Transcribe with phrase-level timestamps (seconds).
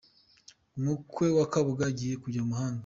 [0.77, 2.79] Umukwe wa Kabuga agiye kujya mumahanga